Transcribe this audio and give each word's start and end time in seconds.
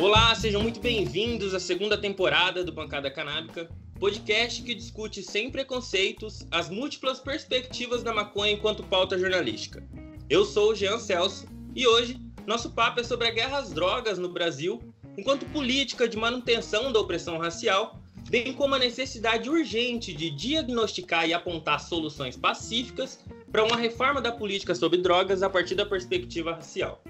Olá, 0.00 0.34
sejam 0.34 0.62
muito 0.62 0.80
bem-vindos 0.80 1.54
à 1.54 1.60
segunda 1.60 1.96
temporada 1.96 2.64
do 2.64 2.72
Bancada 2.72 3.10
Canábica, 3.10 3.68
podcast 4.00 4.62
que 4.62 4.74
discute 4.74 5.22
sem 5.22 5.50
preconceitos 5.50 6.46
as 6.50 6.68
múltiplas 6.68 7.20
perspectivas 7.20 8.02
da 8.02 8.12
maconha 8.12 8.52
enquanto 8.52 8.82
pauta 8.82 9.18
jornalística. 9.18 9.86
Eu 10.28 10.44
sou 10.44 10.72
o 10.72 10.74
Jean 10.74 10.98
Celso 10.98 11.46
e 11.74 11.86
hoje 11.86 12.20
nosso 12.46 12.70
papo 12.70 13.00
é 13.00 13.04
sobre 13.04 13.28
a 13.28 13.30
guerra 13.32 13.58
às 13.58 13.72
drogas 13.72 14.18
no 14.18 14.28
Brasil 14.28 14.80
enquanto 15.16 15.46
política 15.46 16.08
de 16.08 16.16
manutenção 16.16 16.92
da 16.92 17.00
opressão 17.00 17.38
racial, 17.38 18.00
bem 18.28 18.52
como 18.52 18.74
a 18.74 18.78
necessidade 18.78 19.48
urgente 19.48 20.12
de 20.12 20.30
diagnosticar 20.30 21.28
e 21.28 21.32
apontar 21.32 21.80
soluções 21.80 22.36
pacíficas 22.36 23.18
para 23.56 23.64
uma 23.64 23.76
reforma 23.78 24.20
da 24.20 24.30
política 24.30 24.74
sobre 24.74 24.98
drogas 24.98 25.42
a 25.42 25.48
partir 25.48 25.74
da 25.74 25.86
perspectiva 25.86 26.52
racial. 26.52 27.02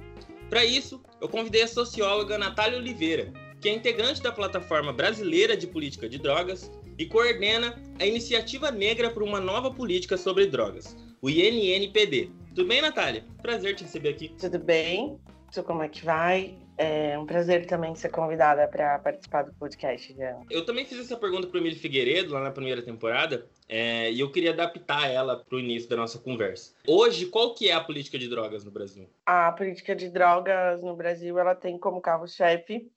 Para 0.49 0.65
isso, 0.65 1.03
eu 1.21 1.29
convidei 1.29 1.63
a 1.63 1.67
socióloga 1.67 2.39
Natália 2.39 2.79
Oliveira, 2.79 3.33
que 3.61 3.69
é 3.69 3.75
integrante 3.75 4.23
da 4.23 4.31
Plataforma 4.31 4.93
Brasileira 4.93 5.57
de 5.57 5.67
Política 5.67 6.09
de 6.09 6.19
Drogas 6.19 6.71
e 6.97 7.05
coordena 7.05 7.75
a 7.99 8.07
Iniciativa 8.07 8.71
Negra 8.71 9.11
por 9.11 9.25
uma 9.25 9.41
Nova 9.41 9.73
Política 9.73 10.17
sobre 10.17 10.47
Drogas, 10.47 10.97
o 11.21 11.29
INNPD. 11.29 12.31
Tudo 12.55 12.69
bem, 12.69 12.81
Natália? 12.81 13.25
Prazer 13.43 13.75
te 13.75 13.83
receber 13.83 14.11
aqui. 14.11 14.29
Tudo 14.39 14.61
bem? 14.61 15.19
Como 15.65 15.83
é 15.83 15.89
que 15.89 16.05
vai? 16.05 16.57
É 16.79 17.19
um 17.19 17.25
prazer 17.25 17.67
também 17.67 17.95
ser 17.95 18.11
convidada 18.11 18.69
para 18.69 18.99
participar 18.99 19.43
do 19.43 19.53
podcast. 19.55 20.15
Já. 20.15 20.39
Eu 20.51 20.65
também 20.65 20.85
fiz 20.85 20.99
essa 20.99 21.17
pergunta 21.17 21.47
para 21.47 21.57
o 21.57 21.61
Emílio 21.61 21.79
Figueiredo 21.79 22.35
lá 22.35 22.41
na 22.41 22.51
primeira 22.51 22.83
temporada 22.83 23.47
é, 23.69 24.11
e 24.13 24.21
eu 24.21 24.31
queria 24.31 24.53
adaptar 24.53 25.11
ela 25.11 25.43
para 25.43 25.57
o 25.57 25.61
início 25.61 25.89
da 25.89 25.97
nossa 25.97 26.19
conversa. 26.19 26.75
Hoje, 26.87 27.27
qual 27.27 27.55
que 27.55 27.69
é 27.69 27.73
a 27.73 27.81
política 27.81 28.19
de 28.19 28.29
drogas 28.29 28.65
no 28.65 28.71
Brasil? 28.71 29.09
A 29.25 29.53
política 29.53 29.97
de 29.97 30.11
drogas 30.11 30.83
no 30.83 30.95
Brasil 30.95 31.39
ela 31.39 31.55
tem 31.55 31.79
como 31.79 32.01
carro-chefe 32.01 32.91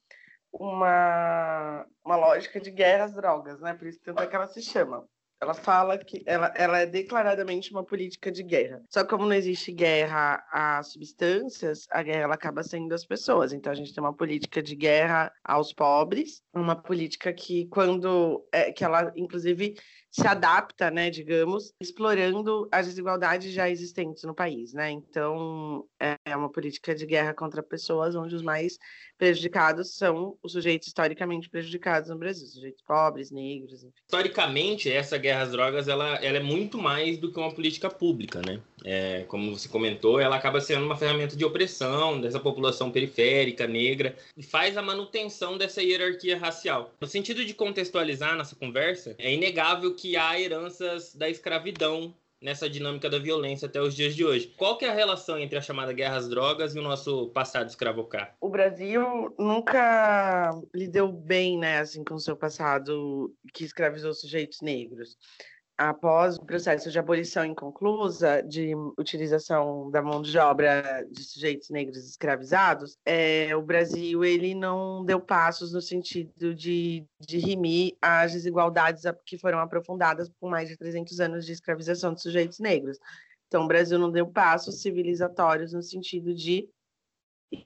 uma, 0.52 1.86
uma 2.04 2.16
lógica 2.16 2.60
de 2.60 2.72
guerra 2.72 3.06
às 3.06 3.14
drogas, 3.14 3.60
né? 3.62 3.74
Por 3.74 3.88
isso 3.88 4.00
tanto 4.04 4.22
é 4.22 4.28
que 4.28 4.36
ela 4.36 4.48
se 4.48 4.62
chama. 4.62 5.08
Ela 5.42 5.54
fala 5.54 5.98
que 5.98 6.22
ela, 6.26 6.54
ela 6.56 6.80
é 6.80 6.86
declaradamente 6.86 7.72
uma 7.72 7.84
política 7.84 8.30
de 8.30 8.44
guerra. 8.44 8.82
Só 8.90 9.04
que 9.04 9.10
como 9.10 9.26
não 9.26 9.34
existe 9.34 9.72
guerra 9.72 10.44
a 10.52 10.84
substâncias, 10.84 11.88
a 11.90 12.04
guerra 12.04 12.24
ela 12.24 12.36
acaba 12.36 12.62
sendo 12.62 12.90
das 12.90 13.06
pessoas. 13.06 13.54
Então 13.54 13.72
a 13.72 13.76
gente 13.76 13.94
tem 13.94 14.04
uma 14.04 14.14
política 14.14 14.62
de 14.62 14.76
guerra 14.76 15.32
aos 15.44 15.72
pobres, 15.72 16.44
uma 16.54 16.76
política 16.76 17.32
que 17.32 17.68
quando 17.68 18.46
é, 18.52 18.72
que 18.72 18.84
ela 18.84 19.14
inclusive 19.16 19.76
se 20.12 20.28
adapta, 20.28 20.90
né, 20.90 21.10
digamos, 21.10 21.74
explorando 21.80 22.68
as 22.72 22.88
desigualdades 22.88 23.54
já 23.54 23.70
existentes 23.70 24.24
no 24.24 24.34
país, 24.34 24.74
né? 24.74 24.90
Então, 24.90 25.86
é 26.26 26.36
uma 26.36 26.52
política 26.52 26.96
de 26.96 27.06
guerra 27.06 27.34
contra 27.34 27.62
pessoas 27.62 28.16
onde 28.16 28.36
os 28.36 28.42
mais 28.42 28.78
prejudicados 29.18 29.96
são 29.96 30.38
os 30.42 30.54
sujeitos 30.54 30.88
historicamente 30.88 31.50
prejudicados 31.50 32.10
no 32.10 32.18
Brasil, 32.18 32.48
sujeitos 32.48 32.82
pobres, 32.82 33.30
negros, 33.30 33.84
enfim. 33.84 33.94
Historicamente, 34.06 34.90
essa 34.90 35.18
guerra 35.18 35.44
às 35.44 35.52
drogas, 35.52 35.88
ela, 35.88 36.16
ela 36.24 36.38
é 36.38 36.42
muito 36.42 36.78
mais 36.78 37.18
do 37.18 37.32
que 37.32 37.38
uma 37.38 37.54
política 37.54 37.90
pública, 37.90 38.42
né? 38.46 38.60
É, 38.84 39.26
como 39.28 39.58
você 39.58 39.68
comentou, 39.68 40.20
ela 40.20 40.38
acaba 40.38 40.62
sendo 40.62 40.86
uma 40.86 40.96
ferramenta 40.96 41.36
de 41.36 41.44
opressão 41.44 42.20
dessa 42.22 42.40
população 42.40 42.90
periférica, 42.90 43.68
negra, 43.68 44.16
e 44.38 44.42
faz 44.42 44.78
a 44.78 44.82
manutenção 44.82 45.58
dessa 45.58 45.84
hierarquia 45.84 46.38
racial. 46.38 46.94
No 47.02 47.08
sentido 47.08 47.44
de 47.44 47.54
contextualizar 47.54 48.38
nossa 48.38 48.56
conversa, 48.56 49.16
é 49.20 49.34
inegável 49.34 49.94
que 50.00 50.16
há 50.16 50.40
heranças 50.40 51.14
da 51.14 51.30
escravidão 51.30 52.16
nessa 52.42 52.70
dinâmica 52.70 53.10
da 53.10 53.20
violência 53.20 53.68
até 53.68 53.82
os 53.82 53.94
dias 53.94 54.16
de 54.16 54.24
hoje. 54.24 54.54
Qual 54.58 54.78
que 54.78 54.86
é 54.86 54.90
a 54.90 54.94
relação 54.94 55.38
entre 55.38 55.58
a 55.58 55.62
chamada 55.62 55.92
guerra 55.92 56.16
às 56.16 56.30
drogas 56.30 56.74
e 56.74 56.80
o 56.80 56.82
nosso 56.82 57.28
passado 57.30 57.68
escravocrata? 57.68 58.34
O 58.40 58.48
Brasil 58.48 59.36
nunca 59.38 60.52
lidou 60.74 61.12
bem, 61.12 61.58
né, 61.58 61.80
assim, 61.80 62.02
com 62.02 62.16
o 62.16 62.20
seu 62.20 62.38
passado 62.38 63.36
que 63.54 63.66
escravizou 63.66 64.14
sujeitos 64.14 64.62
negros 64.62 65.18
após 65.80 66.36
o 66.36 66.46
processo 66.46 66.92
de 66.92 67.00
abolição 67.00 67.46
inconclusa 67.46 68.44
de 68.44 68.76
utilização 68.98 69.90
da 69.90 70.02
mão 70.02 70.22
de 70.22 70.38
obra 70.38 71.08
de 71.10 71.24
sujeitos 71.24 71.70
negros 71.70 72.06
escravizados, 72.06 72.98
é, 73.06 73.56
o 73.56 73.62
Brasil 73.62 74.26
ele 74.26 74.54
não 74.54 75.06
deu 75.06 75.22
passos 75.22 75.72
no 75.72 75.82
sentido 75.82 76.54
de, 76.54 77.06
de 77.18 77.38
rimir 77.38 77.96
as 78.02 78.34
desigualdades 78.34 79.04
que 79.26 79.38
foram 79.38 79.60
aprofundadas 79.60 80.30
por 80.38 80.50
mais 80.52 80.68
de 80.68 80.76
300 80.76 81.18
anos 81.22 81.46
de 81.46 81.54
escravização 81.54 82.14
de 82.14 82.22
sujeitos 82.22 82.60
negros. 82.60 83.00
Então, 83.48 83.64
o 83.64 83.68
Brasil 83.68 83.98
não 83.98 84.12
deu 84.12 84.28
passos 84.28 84.82
civilizatórios 84.82 85.72
no 85.72 85.82
sentido 85.82 86.36
de 86.36 86.70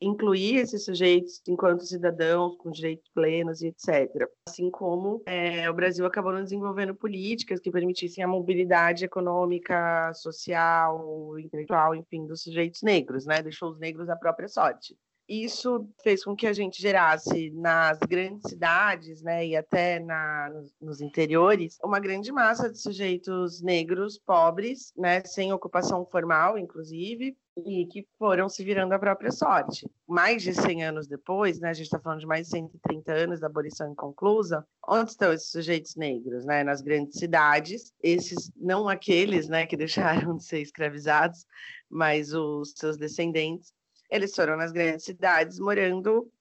incluir 0.02 0.58
esses 0.58 0.86
sujeitos 0.86 1.42
enquanto 1.48 1.86
cidadãos 1.86 2.56
com 2.58 2.72
direitos 2.72 3.10
plenos 3.14 3.62
e 3.62 3.68
etc. 3.68 4.30
Assim 4.48 4.70
como 4.70 5.22
é, 5.26 5.70
o 5.70 5.74
Brasil 5.74 6.06
acabou 6.06 6.32
não 6.32 6.44
desenvolvendo 6.44 6.96
políticas 6.96 7.60
que 7.60 7.72
permitissem 7.72 8.24
a 8.24 8.28
mobilidade 8.28 9.06
econômica, 9.06 10.14
social, 10.14 11.38
intelectual, 11.40 11.96
enfim, 11.96 12.26
dos 12.26 12.44
sujeitos 12.44 12.82
negros, 12.82 13.26
né? 13.26 13.42
Deixou 13.42 13.72
os 13.72 13.80
negros 13.80 14.10
à 14.10 14.16
própria 14.16 14.48
sorte. 14.48 14.96
Isso 15.28 15.88
fez 16.04 16.24
com 16.24 16.36
que 16.36 16.46
a 16.46 16.54
gente 16.54 16.82
gerasse 16.82 17.50
nas 17.52 17.98
grandes 18.00 18.50
cidades, 18.50 19.22
né, 19.22 19.48
e 19.48 19.56
até 19.56 20.00
na, 20.00 20.50
nos, 20.50 20.76
nos 20.82 21.02
interiores, 21.02 21.78
uma 21.84 22.00
grande 22.00 22.32
massa 22.32 22.70
de 22.70 22.78
sujeitos 22.78 23.62
negros, 23.62 24.20
pobres, 24.20 24.92
né, 24.98 25.24
sem 25.24 25.54
ocupação 25.54 26.06
formal, 26.06 26.58
inclusive, 26.58 27.38
e 27.56 27.86
que 27.86 28.06
foram 28.18 28.50
se 28.50 28.64
virando 28.64 28.94
a 28.94 29.00
própria 29.00 29.32
sorte. 29.32 29.90
Mais 30.08 30.42
de 30.42 30.54
100 30.54 30.84
anos 30.84 31.08
depois, 31.08 31.60
né, 31.60 31.70
a 31.70 31.74
gente 31.74 31.86
está 31.86 32.00
falando 32.00 32.20
de 32.20 32.26
mais 32.26 32.48
de 32.48 32.52
130 32.52 33.14
anos 33.14 33.40
da 33.40 33.48
abolição 33.48 33.92
inconclusa, 33.92 34.66
onde 34.88 35.12
estão 35.12 35.32
esses 35.32 35.52
sujeitos 35.52 35.96
negros? 35.96 36.46
Né? 36.46 36.64
Nas 36.64 36.82
grandes 36.82 37.20
cidades, 37.20 37.94
esses, 38.02 38.52
não 38.56 38.90
aqueles 38.90 39.48
né, 39.48 39.66
que 39.66 39.78
deixaram 39.78 40.36
de 40.36 40.44
ser 40.44 40.62
escravizados, 40.62 41.46
mas 41.90 42.34
os 42.34 42.74
seus 42.76 42.98
descendentes, 42.98 43.72
eles 44.13 44.35
foram 44.35 44.56
nas 44.56 44.72
grandes 44.72 45.03
cidades 45.03 45.57
morando 45.57 46.31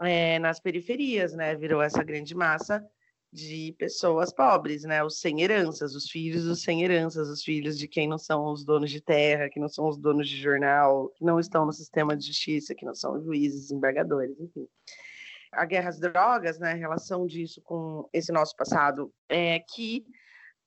é, 0.00 0.40
nas 0.40 0.58
periferias, 0.58 1.32
né? 1.32 1.54
Virou 1.54 1.80
essa 1.80 2.02
grande 2.02 2.34
massa 2.34 2.84
de 3.32 3.72
pessoas 3.78 4.32
pobres, 4.32 4.82
né? 4.82 5.04
Os 5.04 5.20
sem 5.20 5.40
heranças, 5.40 5.94
os 5.94 6.10
filhos 6.10 6.44
dos 6.44 6.62
sem 6.62 6.82
heranças, 6.82 7.28
os 7.28 7.44
filhos 7.44 7.78
de 7.78 7.86
quem 7.86 8.08
não 8.08 8.18
são 8.18 8.52
os 8.52 8.64
donos 8.64 8.90
de 8.90 9.00
terra, 9.00 9.48
que 9.48 9.60
não 9.60 9.68
são 9.68 9.88
os 9.88 9.96
donos 9.96 10.28
de 10.28 10.36
jornal, 10.36 11.10
que 11.10 11.24
não 11.24 11.38
estão 11.38 11.64
no 11.64 11.72
sistema 11.72 12.16
de 12.16 12.26
justiça, 12.26 12.74
que 12.74 12.84
não 12.84 12.94
são 12.94 13.22
juízes, 13.22 13.70
embargadores, 13.70 14.38
enfim. 14.40 14.66
A 15.52 15.64
guerra 15.64 15.90
às 15.90 16.00
drogas, 16.00 16.58
né, 16.58 16.72
a 16.72 16.74
relação 16.74 17.24
disso 17.24 17.62
com 17.62 18.08
esse 18.12 18.32
nosso 18.32 18.56
passado, 18.56 19.12
é 19.28 19.60
que 19.60 20.04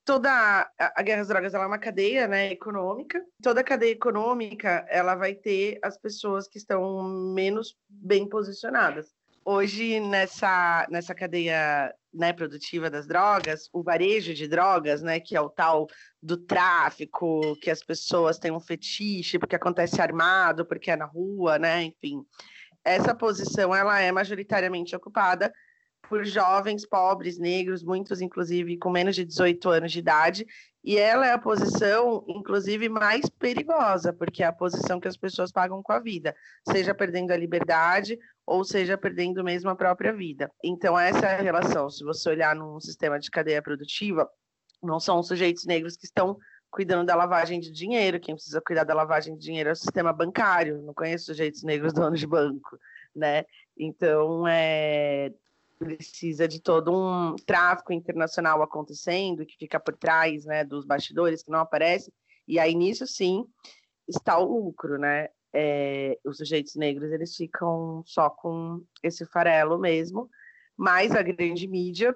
toda 0.06 0.32
a, 0.32 0.94
a 0.96 1.02
guerra 1.02 1.22
às 1.22 1.28
drogas 1.28 1.54
ela 1.54 1.64
é 1.64 1.68
uma 1.68 1.80
cadeia 1.80 2.28
né, 2.28 2.52
econômica. 2.52 3.20
Toda 3.42 3.64
cadeia 3.64 3.92
econômica 3.92 4.86
ela 4.88 5.16
vai 5.16 5.34
ter 5.34 5.80
as 5.84 5.98
pessoas 5.98 6.48
que 6.48 6.60
estão 6.60 7.04
menos 7.34 7.76
bem 7.90 8.30
posicionadas. 8.30 9.08
Hoje, 9.44 10.00
nessa, 10.00 10.88
nessa 10.90 11.14
cadeia 11.14 11.94
né, 12.14 12.34
produtiva 12.34 12.90
das 12.90 13.06
drogas, 13.06 13.70
o 13.74 13.84
varejo 13.84 14.34
de 14.34 14.48
drogas, 14.48 15.02
né, 15.02 15.20
que 15.20 15.36
é 15.36 15.42
o 15.42 15.50
tal 15.50 15.88
do 16.22 16.38
tráfico, 16.38 17.56
que 17.62 17.70
as 17.70 17.84
pessoas 17.84 18.40
têm 18.40 18.52
um 18.52 18.60
fetiche 18.60 19.38
porque 19.38 19.56
acontece 19.56 20.02
armado, 20.02 20.66
porque 20.66 20.90
é 20.90 20.96
na 20.96 21.06
rua, 21.06 21.60
né, 21.60 21.84
enfim. 21.84 22.24
Essa 22.84 23.14
posição 23.16 23.76
ela 23.76 24.00
é 24.00 24.12
majoritariamente 24.12 24.96
ocupada 24.96 25.52
por 26.08 26.24
jovens 26.26 26.86
pobres, 26.86 27.38
negros, 27.38 27.84
muitos 27.84 28.22
inclusive 28.22 28.78
com 28.78 28.90
menos 28.90 29.16
de 29.16 29.26
18 29.26 29.70
anos 29.70 29.92
de 29.92 30.00
idade, 30.00 30.46
e 30.84 30.98
ela 30.98 31.26
é 31.26 31.34
a 31.34 31.40
posição, 31.40 32.24
inclusive, 32.28 32.88
mais 32.88 33.28
perigosa, 33.28 34.14
porque 34.14 34.44
é 34.44 34.46
a 34.46 34.54
posição 34.54 35.00
que 35.00 35.08
as 35.08 35.18
pessoas 35.18 35.52
pagam 35.52 35.82
com 35.82 35.92
a 35.92 36.00
vida, 36.00 36.36
seja 36.70 36.94
perdendo 36.94 37.32
a 37.32 37.38
liberdade 37.38 38.20
ou 38.46 38.64
seja 38.64 38.96
perdendo 38.96 39.44
mesmo 39.44 39.72
a 39.72 39.76
própria 39.76 40.14
vida. 40.14 40.52
Então, 40.64 40.98
essa 40.98 41.26
é 41.26 41.40
a 41.40 41.42
relação. 41.42 41.90
Se 41.90 42.04
você 42.04 42.30
olhar 42.30 42.56
num 42.56 42.80
sistema 42.80 43.20
de 43.20 43.32
cadeia 43.32 43.64
produtiva, 43.64 44.30
não 44.84 45.00
são 45.00 45.20
os 45.20 45.28
sujeitos 45.28 45.66
negros 45.66 45.98
que 45.98 46.06
estão 46.06 46.38
cuidando 46.70 47.08
da 47.08 47.16
lavagem 47.16 47.60
de 47.60 47.72
dinheiro, 47.72 48.20
quem 48.20 48.36
precisa 48.36 48.62
cuidar 48.62 48.84
da 48.84 48.94
lavagem 48.94 49.36
de 49.36 49.42
dinheiro 49.42 49.70
é 49.70 49.72
o 49.72 49.76
sistema 49.76 50.14
bancário, 50.14 50.84
não 50.84 50.94
conheço 50.94 51.26
sujeitos 51.26 51.64
negros 51.64 51.94
donos 51.94 52.20
de 52.20 52.28
banco, 52.28 52.78
né? 53.16 53.44
Então, 53.76 54.48
é, 54.48 55.32
precisa 55.78 56.48
de 56.48 56.62
todo 56.62 56.92
um 56.92 57.36
tráfico 57.36 57.94
internacional 57.94 58.62
acontecendo, 58.62 59.46
que 59.46 59.58
fica 59.58 59.80
por 59.80 59.96
trás 59.96 60.46
né, 60.46 60.64
dos 60.64 60.86
bastidores, 60.86 61.44
que 61.44 61.52
não 61.52 61.60
aparece, 61.60 62.12
e 62.48 62.60
aí 62.60 62.74
nisso 62.76 63.06
sim 63.08 63.46
está 64.08 64.38
o 64.38 64.46
lucro, 64.46 64.98
né? 64.98 65.30
É, 65.58 66.20
os 66.26 66.38
sujeitos 66.38 66.76
negros 66.76 67.12
eles 67.14 67.34
ficam 67.34 68.04
só 68.06 68.30
com 68.30 68.84
esse 69.02 69.26
farelo 69.26 69.80
mesmo, 69.80 70.30
mas 70.76 71.16
a 71.16 71.22
grande 71.22 71.66
mídia 71.66 72.14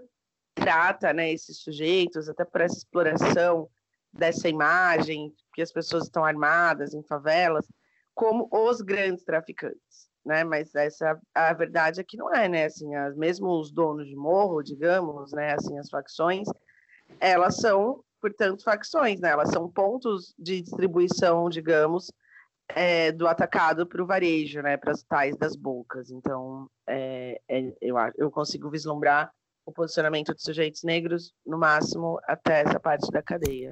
trata 0.54 1.14
né, 1.14 1.32
esses 1.32 1.62
sujeitos, 1.62 2.28
até 2.28 2.44
por 2.44 2.60
essa 2.60 2.78
exploração 2.78 3.70
dessa 4.12 4.50
imagem, 4.50 5.34
que 5.54 5.62
as 5.62 5.72
pessoas 5.72 6.06
estão 6.06 6.26
armadas 6.26 6.94
em 6.94 7.04
favelas, 7.04 7.66
como 8.14 8.50
os 8.52 8.82
grandes 8.82 9.24
traficantes, 9.24 10.09
né? 10.26 10.44
Mas 10.44 10.74
essa 10.76 11.20
a 11.34 11.54
verdade 11.54 12.00
é 12.00 12.04
que 12.04 12.18
não 12.18 12.34
é, 12.34 12.48
né? 12.48 12.66
Assim, 12.66 12.94
as, 12.96 13.16
mesmo 13.16 13.50
os 13.60 13.72
donos 13.72 14.08
de 14.08 14.16
morro, 14.16 14.62
digamos, 14.62 15.32
né? 15.32 15.54
Assim, 15.54 15.78
as 15.78 15.90
facções, 15.90 16.48
elas 17.20 17.58
são, 17.58 18.04
portanto, 18.22 18.64
facções, 18.64 19.20
né? 19.20 19.30
Elas 19.30 19.50
são 19.50 19.70
pontos 19.70 20.34
de 20.38 20.62
distribuição, 20.62 21.50
digamos, 21.50 22.12
é, 22.70 23.12
do 23.12 23.28
atacado 23.28 23.86
para 23.86 24.04
o 24.04 24.06
varejo, 24.06 24.62
né? 24.62 24.78
Para 24.78 24.92
as 24.92 25.04
tais 25.04 25.36
das 25.38 25.56
bocas. 25.56 26.12
Então, 26.12 26.70
é, 26.88 27.42
é, 27.50 27.74
eu, 27.82 27.96
eu 28.18 28.32
consigo 28.32 28.70
vislumbrar 28.70 29.32
o 29.66 29.72
posicionamento 29.72 30.34
de 30.34 30.42
sujeitos 30.42 30.84
negros, 30.84 31.32
no 31.46 31.58
máximo, 31.58 32.20
até 32.24 32.62
essa 32.62 32.80
parte 32.80 33.10
da 33.12 33.22
cadeia. 33.22 33.70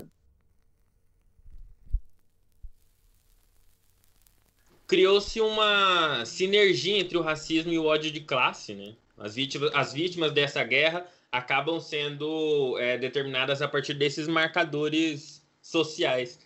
Criou-se 4.88 5.40
uma 5.42 6.24
sinergia 6.26 6.98
entre 6.98 7.18
o 7.18 7.22
racismo 7.22 7.72
e 7.74 7.78
o 7.78 7.86
ódio 7.86 8.10
de 8.10 8.22
classe, 8.22 8.74
né? 8.74 8.96
As 9.18 9.36
vítimas, 9.36 9.72
as 9.74 9.94
vítimas 9.94 10.32
dessa 10.32 10.64
guerra 10.64 11.06
acabam 11.32 11.80
sendo 11.80 12.78
é, 12.80 12.98
determinadas 12.98 13.62
a 13.62 13.68
partir 13.68 13.94
desses 13.94 14.28
marcadores 14.28 15.46
sociais. 15.62 16.40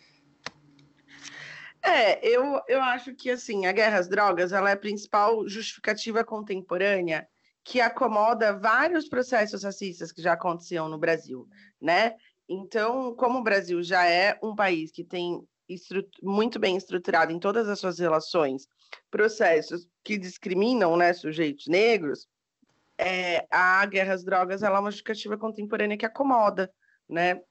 É, 1.83 2.27
eu, 2.27 2.61
eu 2.67 2.81
acho 2.81 3.13
que 3.15 3.29
assim, 3.29 3.65
a 3.65 3.71
guerra 3.71 3.99
às 3.99 4.07
drogas 4.07 4.51
ela 4.51 4.69
é 4.69 4.73
a 4.73 4.77
principal 4.77 5.47
justificativa 5.47 6.23
contemporânea 6.23 7.27
que 7.63 7.79
acomoda 7.79 8.57
vários 8.57 9.07
processos 9.07 9.63
racistas 9.63 10.11
que 10.11 10.21
já 10.21 10.33
aconteciam 10.33 10.89
no 10.89 10.97
Brasil, 10.97 11.47
né? 11.79 12.15
Então, 12.49 13.15
como 13.15 13.39
o 13.39 13.43
Brasil 13.43 13.83
já 13.83 14.05
é 14.05 14.38
um 14.41 14.55
país 14.55 14.91
que 14.91 15.03
tem 15.03 15.47
muito 16.21 16.59
bem 16.59 16.75
estruturado 16.75 17.31
em 17.31 17.39
todas 17.39 17.68
as 17.68 17.79
suas 17.79 18.00
relações, 18.00 18.68
processos 19.09 19.88
que 20.03 20.18
discriminam 20.18 20.95
né, 20.97 21.13
sujeitos 21.13 21.68
negros, 21.68 22.27
é, 22.97 23.47
a 23.50 23.85
guerra 23.85 24.13
às 24.13 24.23
drogas 24.23 24.62
ela 24.62 24.77
é 24.77 24.79
uma 24.79 24.91
justificativa 24.91 25.38
contemporânea 25.38 25.97
que 25.97 26.06
acomoda, 26.06 26.71
né? 27.09 27.41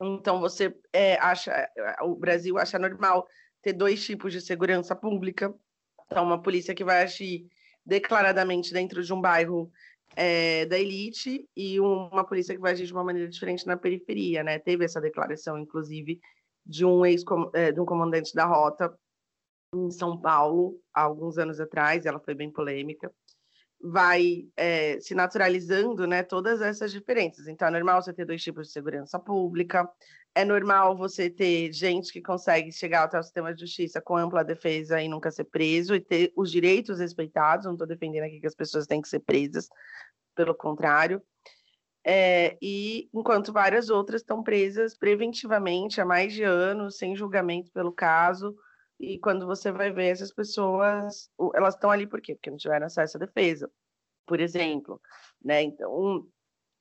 Então 0.00 0.38
você 0.38 0.76
é, 0.92 1.16
acha, 1.16 1.68
o 2.02 2.14
Brasil 2.14 2.58
acha 2.58 2.78
normal 2.78 3.26
ter 3.62 3.72
dois 3.72 4.04
tipos 4.04 4.32
de 4.32 4.40
segurança 4.40 4.94
pública, 4.94 5.52
então 6.06 6.24
uma 6.24 6.40
polícia 6.40 6.74
que 6.74 6.84
vai 6.84 7.02
agir 7.02 7.46
declaradamente 7.84 8.72
dentro 8.72 9.02
de 9.02 9.12
um 9.12 9.20
bairro 9.20 9.72
é, 10.14 10.66
da 10.66 10.78
elite 10.78 11.48
e 11.56 11.80
uma 11.80 12.24
polícia 12.24 12.54
que 12.54 12.60
vai 12.60 12.72
agir 12.72 12.86
de 12.86 12.92
uma 12.92 13.04
maneira 13.04 13.28
diferente 13.28 13.66
na 13.66 13.76
periferia, 13.76 14.42
né? 14.42 14.58
Teve 14.58 14.84
essa 14.84 15.00
declaração, 15.00 15.58
inclusive, 15.58 16.20
de 16.68 16.84
um 16.84 17.04
ex 17.06 17.24
é, 17.54 17.72
de 17.72 17.80
um 17.80 17.86
comandante 17.86 18.34
da 18.34 18.44
rota 18.44 18.94
em 19.74 19.90
São 19.90 20.20
Paulo 20.20 20.78
há 20.94 21.02
alguns 21.02 21.38
anos 21.38 21.60
atrás, 21.60 22.06
ela 22.06 22.20
foi 22.20 22.34
bem 22.34 22.50
polêmica, 22.50 23.12
vai 23.80 24.48
é, 24.56 24.98
se 25.00 25.14
naturalizando, 25.14 26.06
né, 26.06 26.22
todas 26.22 26.60
essas 26.60 26.92
diferenças. 26.92 27.46
Então 27.46 27.68
é 27.68 27.70
normal 27.70 28.02
você 28.02 28.12
ter 28.12 28.24
dois 28.24 28.42
tipos 28.42 28.66
de 28.66 28.72
segurança 28.72 29.18
pública, 29.18 29.88
é 30.34 30.44
normal 30.44 30.96
você 30.96 31.30
ter 31.30 31.72
gente 31.72 32.12
que 32.12 32.20
consegue 32.20 32.70
chegar 32.70 33.04
até 33.04 33.18
o 33.18 33.22
sistema 33.22 33.54
de 33.54 33.60
justiça 33.60 34.00
com 34.00 34.16
ampla 34.16 34.44
defesa 34.44 35.00
e 35.00 35.08
nunca 35.08 35.30
ser 35.30 35.44
preso 35.44 35.94
e 35.94 36.00
ter 36.00 36.32
os 36.36 36.50
direitos 36.50 36.98
respeitados. 37.00 37.66
Não 37.66 37.72
estou 37.72 37.86
defendendo 37.86 38.24
aqui 38.24 38.40
que 38.40 38.46
as 38.46 38.54
pessoas 38.54 38.86
têm 38.86 39.00
que 39.00 39.08
ser 39.08 39.20
presas, 39.20 39.68
pelo 40.34 40.54
contrário. 40.54 41.22
É, 42.10 42.56
e 42.62 43.10
enquanto 43.12 43.52
várias 43.52 43.90
outras 43.90 44.22
estão 44.22 44.42
presas 44.42 44.96
preventivamente 44.96 46.00
há 46.00 46.06
mais 46.06 46.32
de 46.32 46.42
anos, 46.42 46.96
sem 46.96 47.14
julgamento 47.14 47.70
pelo 47.70 47.92
caso. 47.92 48.56
E 48.98 49.18
quando 49.18 49.44
você 49.46 49.70
vai 49.70 49.92
ver 49.92 50.06
essas 50.06 50.32
pessoas, 50.32 51.28
elas 51.54 51.74
estão 51.74 51.90
ali 51.90 52.06
por 52.06 52.22
quê? 52.22 52.34
Porque 52.34 52.48
não 52.48 52.56
tiveram 52.56 52.86
acesso 52.86 53.18
à 53.18 53.20
defesa, 53.20 53.70
por 54.26 54.40
exemplo. 54.40 54.98
Né? 55.44 55.64
Então, 55.64 56.26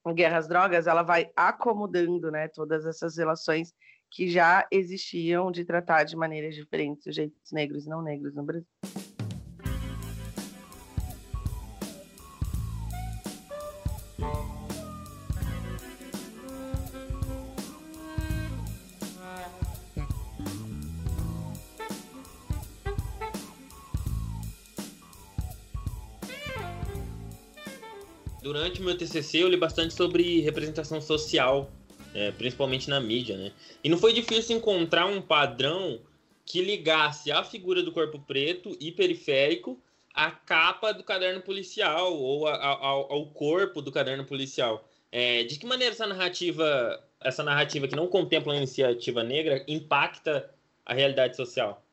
a 0.06 0.14
guerra 0.14 0.38
às 0.38 0.48
drogas 0.48 0.88
ela 0.88 1.04
vai 1.04 1.30
acomodando 1.36 2.32
né, 2.32 2.48
todas 2.48 2.86
essas 2.86 3.18
relações 3.18 3.74
que 4.10 4.30
já 4.30 4.66
existiam 4.72 5.52
de 5.52 5.66
tratar 5.66 6.06
de 6.06 6.16
maneiras 6.16 6.56
diferentes 6.56 7.04
sujeitos 7.04 7.52
negros 7.52 7.86
e 7.86 7.90
não 7.90 8.02
negros 8.02 8.34
no 8.34 8.44
Brasil. 8.44 9.17
Durante 28.48 28.80
o 28.80 28.84
meu 28.84 28.98
TCC 28.98 29.44
eu 29.44 29.50
li 29.50 29.58
bastante 29.58 29.94
sobre 29.94 30.40
representação 30.40 31.02
social, 31.02 31.70
é, 32.14 32.32
principalmente 32.32 32.90
na 32.90 32.98
mídia, 32.98 33.36
né? 33.36 33.52
E 33.84 33.90
não 33.90 33.98
foi 33.98 34.14
difícil 34.14 34.56
encontrar 34.56 35.06
um 35.06 35.22
padrão 35.22 36.00
que 36.46 36.62
ligasse 36.62 37.30
a 37.30 37.44
figura 37.44 37.84
do 37.84 37.92
corpo 37.92 38.18
preto 38.20 38.78
e 38.80 38.90
periférico 38.90 39.78
à 40.14 40.32
capa 40.32 40.94
do 40.94 41.04
caderno 41.04 41.42
policial 41.42 42.14
ou 42.14 42.48
a, 42.48 42.56
a, 42.56 42.88
ao, 42.88 43.26
corpo 43.28 43.82
do 43.82 43.92
caderno 43.92 44.24
policial. 44.24 44.88
É, 45.12 45.44
de 45.44 45.60
que 45.60 45.66
maneira 45.66 45.94
essa 45.94 46.08
narrativa, 46.08 47.04
essa 47.20 47.44
narrativa 47.44 47.86
que 47.86 47.98
não 47.98 48.08
contempla 48.08 48.54
a 48.54 48.58
iniciativa 48.58 49.24
negra, 49.24 49.62
impacta 49.68 50.50
a 50.86 50.94
realidade 50.94 51.36
social? 51.36 51.84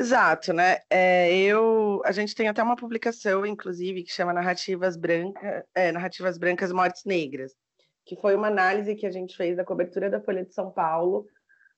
Exato, 0.00 0.52
né? 0.52 0.78
É, 0.88 1.32
eu, 1.32 2.00
a 2.04 2.12
gente 2.12 2.32
tem 2.32 2.46
até 2.46 2.62
uma 2.62 2.76
publicação, 2.76 3.44
inclusive, 3.44 4.04
que 4.04 4.12
chama 4.12 4.32
Narrativas 4.32 4.96
Brancas, 4.96 5.64
é, 5.74 5.90
Narrativas 5.90 6.38
Brancas 6.38 6.72
Mortes 6.72 7.04
Negras, 7.04 7.52
que 8.06 8.14
foi 8.14 8.36
uma 8.36 8.46
análise 8.46 8.94
que 8.94 9.06
a 9.06 9.10
gente 9.10 9.36
fez 9.36 9.56
da 9.56 9.64
cobertura 9.64 10.08
da 10.08 10.20
Folha 10.20 10.44
de 10.44 10.54
São 10.54 10.70
Paulo 10.70 11.26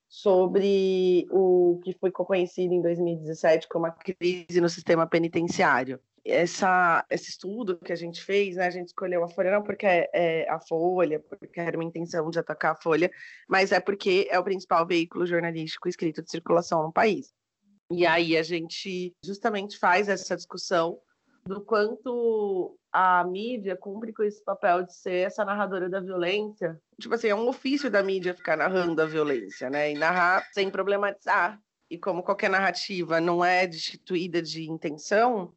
sobre 0.06 1.26
o 1.30 1.80
que 1.82 1.96
foi 1.98 2.10
conhecido 2.10 2.74
em 2.74 2.82
2017 2.82 3.66
como 3.68 3.86
a 3.86 3.90
crise 3.92 4.60
no 4.60 4.68
sistema 4.68 5.06
penitenciário. 5.06 5.98
Essa, 6.22 7.06
esse 7.08 7.30
estudo 7.30 7.78
que 7.78 7.92
a 7.92 7.96
gente 7.96 8.22
fez, 8.22 8.56
né, 8.56 8.66
a 8.66 8.70
gente 8.70 8.88
escolheu 8.88 9.24
a 9.24 9.28
Folha 9.28 9.52
não 9.52 9.62
porque 9.62 9.86
é, 9.86 10.10
é 10.12 10.50
a 10.50 10.60
Folha, 10.60 11.20
porque 11.20 11.58
era 11.58 11.74
uma 11.74 11.84
intenção 11.84 12.28
de 12.28 12.38
atacar 12.38 12.72
a 12.72 12.82
Folha, 12.82 13.10
mas 13.48 13.72
é 13.72 13.80
porque 13.80 14.28
é 14.30 14.38
o 14.38 14.44
principal 14.44 14.86
veículo 14.86 15.24
jornalístico 15.24 15.88
escrito 15.88 16.22
de 16.22 16.30
circulação 16.30 16.82
no 16.82 16.92
país. 16.92 17.32
E 17.90 18.06
aí 18.06 18.36
a 18.36 18.42
gente 18.42 19.12
justamente 19.24 19.78
faz 19.78 20.08
essa 20.08 20.36
discussão 20.36 20.98
do 21.44 21.60
quanto 21.60 22.78
a 22.92 23.24
mídia 23.24 23.76
cumpre 23.76 24.12
com 24.12 24.22
esse 24.22 24.42
papel 24.44 24.84
de 24.84 24.94
ser 24.94 25.26
essa 25.26 25.44
narradora 25.44 25.88
da 25.88 26.00
violência. 26.00 26.80
Tipo 27.00 27.14
assim, 27.14 27.28
é 27.28 27.34
um 27.34 27.48
ofício 27.48 27.90
da 27.90 28.02
mídia 28.02 28.34
ficar 28.34 28.56
narrando 28.56 29.00
a 29.00 29.06
violência, 29.06 29.70
né? 29.70 29.90
E 29.90 29.94
narrar 29.94 30.46
sem 30.52 30.70
problematizar. 30.70 31.58
E 31.90 31.98
como 31.98 32.22
qualquer 32.22 32.50
narrativa 32.50 33.20
não 33.20 33.44
é 33.44 33.66
destituída 33.66 34.40
de 34.40 34.70
intenção, 34.70 35.52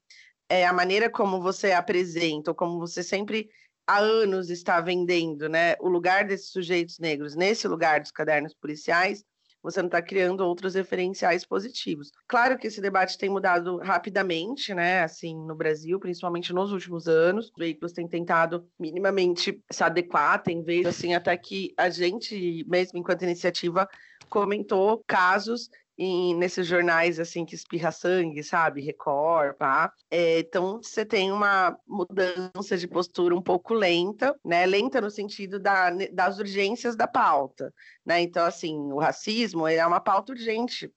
é 0.50 0.66
a 0.66 0.74
maneira 0.74 1.10
como 1.10 1.42
você 1.42 1.72
apresenta, 1.72 2.52
ou 2.52 2.56
como 2.56 2.80
você 2.80 3.04
sempre 3.04 3.50
há 3.88 4.00
anos 4.00 4.50
está 4.50 4.80
vendendo, 4.82 5.50
né, 5.50 5.76
o 5.80 5.90
lugar 5.90 6.26
desses 6.26 6.50
sujeitos 6.50 7.00
negros 7.00 7.36
nesse 7.36 7.68
lugar 7.68 8.00
dos 8.00 8.12
cadernos 8.12 8.54
policiais, 8.54 9.24
você 9.64 9.82
não 9.82 9.88
está 9.88 10.02
criando 10.02 10.42
outros 10.42 10.76
referenciais 10.76 11.46
positivos. 11.46 12.12
Claro 12.28 12.58
que 12.58 12.68
esse 12.68 12.82
debate 12.82 13.18
tem 13.18 13.30
mudado 13.30 13.78
rapidamente, 13.78 14.74
né? 14.74 15.04
Assim, 15.04 15.36
no 15.36 15.56
Brasil, 15.56 16.00
principalmente 16.00 16.54
nos 16.54 16.72
últimos 16.74 17.08
anos, 17.08 17.46
os 17.46 17.54
veículos 17.58 17.94
têm 17.94 18.08
tentado 18.08 18.68
minimamente 18.78 19.64
se 19.72 19.84
adequar, 19.84 20.44
tem 20.44 20.62
vezes 20.62 20.88
assim 20.88 21.14
até 21.16 21.36
que 21.38 21.74
a 21.78 21.90
gente, 21.90 22.66
mesmo 22.68 23.00
enquanto 23.00 23.24
iniciativa, 23.24 23.88
comentou 24.30 25.04
casos 25.08 25.70
em, 25.98 26.36
nesses 26.36 26.68
jornais 26.68 27.20
assim 27.20 27.46
que 27.46 27.56
espirra 27.56 27.92
sangue, 27.92 28.44
sabe? 28.44 28.82
Record, 28.82 29.56
pá. 29.56 29.92
É, 30.10 30.40
então 30.40 30.82
você 30.82 31.06
tem 31.06 31.32
uma 31.32 31.78
mudança 31.88 32.78
de 32.78 32.88
postura 32.88 33.36
um 33.36 33.42
pouco 33.42 33.74
lenta, 33.74 34.36
né? 34.44 34.66
Lenta 34.66 35.00
no 35.02 35.10
sentido 35.10 35.60
da, 35.60 35.92
das 36.12 36.40
urgências 36.40 36.96
da 36.96 37.08
pauta, 37.08 37.74
né? 38.06 38.22
Então, 38.22 38.46
assim, 38.46 38.76
o 38.92 39.00
racismo 39.00 39.68
é 39.68 39.86
uma 39.86 40.00
pauta 40.00 40.32
urgente 40.32 40.92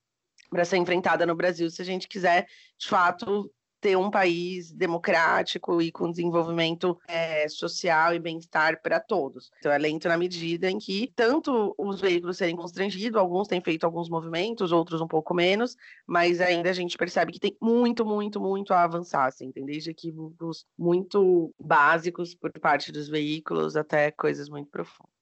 para 0.50 0.64
ser 0.64 0.76
enfrentada 0.76 1.26
no 1.26 1.34
Brasil 1.34 1.70
se 1.70 1.82
a 1.82 1.84
gente 1.84 2.08
quiser, 2.08 2.46
de 2.78 2.88
fato, 2.88 3.50
ter 3.80 3.97
um 3.97 4.11
país 4.11 4.73
democrático 4.73 5.80
e 5.80 5.90
com 5.92 6.11
desenvolvimento 6.11 6.99
é, 7.06 7.49
social 7.49 8.14
e 8.14 8.18
bem-estar 8.18 8.80
para 8.83 9.00
todos. 9.00 9.50
Então 9.59 9.73
é 9.73 9.78
lento 9.78 10.09
na 10.09 10.16
medida 10.16 10.71
em 10.71 10.78
que 10.78 11.12
tanto 11.14 11.75
os 11.78 12.00
veículos 12.00 12.37
serem 12.37 12.56
constrangidos, 12.56 13.18
alguns 13.18 13.49
têm 13.49 13.61
feito 13.61 13.85
alguns 13.85 14.09
movimentos, 14.09 14.73
outros 14.73 15.00
um 15.00 15.09
pouco 15.09 15.35
menos, 15.35 15.76
mas 16.06 16.40
ainda 16.40 16.71
a 16.71 16.73
gente 16.73 16.97
percebe 16.97 17.33
que 17.33 17.40
tem 17.40 17.56
muito, 17.61 18.04
muito, 18.04 18.40
muito 18.40 18.73
a 18.73 18.83
avançar, 18.83 19.26
assim, 19.26 19.50
tem 19.52 19.64
desde 19.64 19.90
equívocos 19.90 20.66
muito 20.78 21.52
básicos 21.59 22.35
por 22.35 22.52
parte 22.52 22.92
dos 22.92 23.09
veículos 23.09 23.76
até 23.76 24.11
coisas 24.11 24.49
muito 24.49 24.71
profundas. 24.71 25.15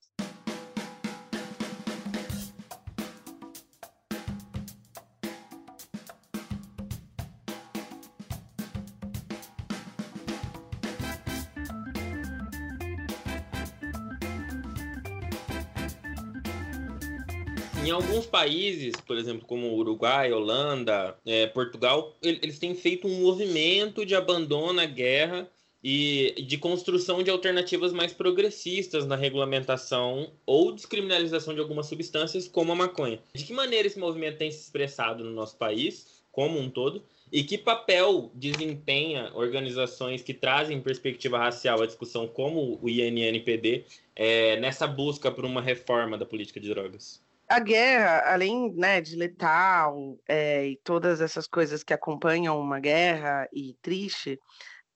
Em 17.85 17.91
alguns 17.91 18.25
países, 18.25 18.95
por 19.07 19.19
exemplo, 19.19 19.47
como 19.47 19.76
Uruguai, 19.76 20.33
Holanda, 20.33 21.19
é, 21.26 21.47
Portugal, 21.47 22.17
eles 22.23 22.59
têm 22.59 22.75
feito 22.75 23.07
um 23.07 23.21
movimento 23.21 24.07
de 24.07 24.14
abandono 24.14 24.81
à 24.81 24.87
guerra 24.87 25.47
e 25.83 26.35
de 26.49 26.57
construção 26.57 27.23
de 27.23 27.29
alternativas 27.29 27.93
mais 27.93 28.11
progressistas 28.11 29.07
na 29.07 29.17
regulamentação 29.17 30.33
ou 30.47 30.73
descriminalização 30.73 31.53
de 31.53 31.61
algumas 31.61 31.85
substâncias, 31.85 32.49
como 32.49 32.73
a 32.73 32.75
maconha. 32.75 33.21
De 33.35 33.45
que 33.45 33.53
maneira 33.53 33.87
esse 33.87 33.99
movimento 33.99 34.38
tem 34.38 34.50
se 34.50 34.62
expressado 34.62 35.23
no 35.23 35.33
nosso 35.33 35.59
país, 35.59 36.25
como 36.33 36.59
um 36.59 36.71
todo, 36.71 37.03
e 37.31 37.45
que 37.45 37.59
papel 37.59 38.31
desempenha 38.33 39.31
organizações 39.35 40.23
que 40.23 40.33
trazem 40.33 40.81
perspectiva 40.81 41.37
racial 41.37 41.83
à 41.83 41.87
discussão, 41.87 42.26
como 42.26 42.79
o 42.81 42.88
INNPD, 42.88 43.85
é, 44.17 44.59
nessa 44.59 44.87
busca 44.87 45.31
por 45.31 45.45
uma 45.45 45.61
reforma 45.61 46.17
da 46.17 46.25
política 46.25 46.59
de 46.59 46.71
drogas? 46.71 47.24
A 47.49 47.61
guerra, 47.61 48.33
além 48.33 48.73
né, 48.75 49.01
de 49.01 49.17
letal 49.17 50.19
é, 50.27 50.67
e 50.67 50.77
todas 50.79 51.21
essas 51.21 51.47
coisas 51.47 51.83
que 51.83 51.93
acompanham 51.93 52.59
uma 52.59 52.81
guerra 52.81 53.49
e 53.53 53.77
triste, 53.83 54.41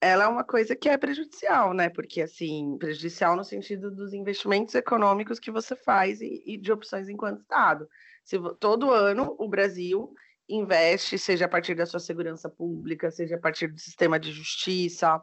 ela 0.01 0.25
é 0.25 0.29
uma 0.29 0.45
coisa 0.45 0.77
que 0.77 0.89
é 0.89 0.97
prejudicial, 0.97 1.75
né? 1.75 1.89
Porque, 1.89 2.23
assim, 2.23 2.77
prejudicial 2.79 3.37
no 3.37 3.45
sentido 3.45 3.91
dos 3.91 4.13
investimentos 4.13 4.75
econômicos 4.75 5.39
que 5.39 5.51
você 5.51 5.75
faz 5.75 6.21
e, 6.21 6.43
e 6.47 6.57
de 6.57 6.73
opções 6.73 7.09
enquanto 7.09 7.41
Estado. 7.41 7.89
Se, 8.25 8.39
todo 8.61 8.91
ano 8.91 9.35
o 9.39 9.49
Brasil 9.49 10.13
investe, 10.49 11.19
seja 11.19 11.45
a 11.45 11.49
partir 11.49 11.75
da 11.75 11.85
sua 11.85 12.01
segurança 12.01 12.49
pública, 12.49 13.11
seja 13.11 13.37
a 13.37 13.41
partir 13.41 13.69
do 13.69 13.79
sistema 13.79 14.19
de 14.19 14.33
justiça, 14.33 15.21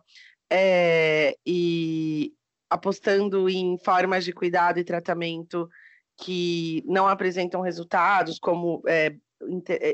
é, 0.50 1.36
e 1.46 2.34
apostando 2.70 3.50
em 3.50 3.78
formas 3.80 4.26
de 4.26 4.34
cuidado 4.34 4.80
e 4.80 4.84
tratamento 4.84 5.70
que 6.18 6.84
não 6.86 7.08
apresentam 7.08 7.62
resultados, 7.62 8.40
como 8.40 8.82
é, 8.88 9.16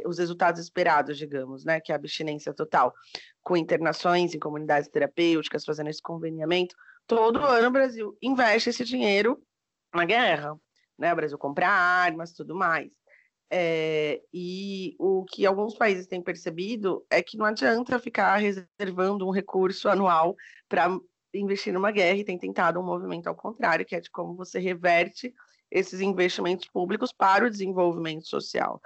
os 0.06 0.18
resultados 0.18 0.62
esperados, 0.62 1.18
digamos, 1.18 1.66
né, 1.66 1.80
que 1.80 1.92
é 1.92 1.96
a 1.96 1.98
abstinência 1.98 2.54
total, 2.54 2.94
com 3.42 3.58
internações 3.58 4.34
em 4.34 4.40
comunidades 4.40 4.90
terapêuticas, 4.90 5.66
fazendo 5.66 5.90
esse 5.90 6.01
conveniamento. 6.01 6.75
Todo 7.08 7.44
ano 7.44 7.68
o 7.68 7.72
Brasil 7.72 8.18
investe 8.22 8.70
esse 8.70 8.86
dinheiro 8.86 9.42
na 9.94 10.06
guerra, 10.06 10.56
né? 10.98 11.12
O 11.12 11.16
Brasil 11.16 11.38
compra 11.38 11.68
armas, 11.68 12.32
tudo 12.32 12.56
mais. 12.56 12.92
É, 13.54 14.22
e 14.34 14.96
o 14.98 15.25
que 15.25 15.46
alguns 15.46 15.75
países 15.75 16.08
têm 16.08 16.22
percebido 16.22 17.06
é 17.10 17.22
que 17.22 17.38
não 17.38 17.46
adianta 17.46 18.00
ficar 18.00 18.38
reservando 18.38 19.28
um 19.28 19.32
recurso 19.32 19.90
anual 19.90 20.38
para 20.70 20.88
investir 21.34 21.74
numa 21.74 21.92
guerra 21.92 22.18
e 22.18 22.24
tem 22.24 22.38
tentado 22.38 22.80
um 22.80 22.84
movimento 22.84 23.28
ao 23.28 23.36
contrário, 23.36 23.86
que 23.86 23.96
é 23.96 24.00
de 24.00 24.10
como 24.10 24.36
você 24.36 24.58
reverte 24.60 25.34
esses 25.72 26.01
investimentos 26.01 26.68
públicos 26.68 27.12
para 27.12 27.46
o 27.46 27.50
desenvolvimento 27.50 28.28
social. 28.28 28.82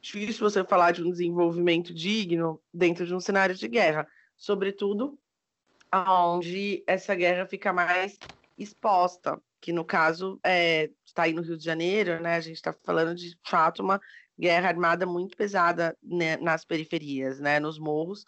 Difícil 0.00 0.50
você 0.50 0.64
falar 0.64 0.90
de 0.90 1.02
um 1.02 1.10
desenvolvimento 1.10 1.94
digno 1.94 2.60
dentro 2.74 3.06
de 3.06 3.14
um 3.14 3.20
cenário 3.20 3.54
de 3.54 3.68
guerra, 3.68 4.06
sobretudo 4.36 5.16
onde 5.94 6.82
essa 6.86 7.14
guerra 7.14 7.46
fica 7.46 7.72
mais 7.72 8.18
exposta, 8.58 9.40
que 9.60 9.72
no 9.72 9.84
caso 9.84 10.40
é, 10.42 10.90
está 11.04 11.22
aí 11.24 11.32
no 11.32 11.42
Rio 11.42 11.56
de 11.56 11.64
Janeiro, 11.64 12.20
né? 12.20 12.34
A 12.34 12.40
gente 12.40 12.56
está 12.56 12.72
falando 12.72 13.14
de 13.14 13.38
fato 13.44 13.82
uma 13.82 14.00
guerra 14.38 14.68
armada 14.68 15.06
muito 15.06 15.36
pesada 15.36 15.96
né, 16.02 16.36
nas 16.38 16.64
periferias, 16.64 17.38
né? 17.38 17.60
Nos 17.60 17.78
morros 17.78 18.24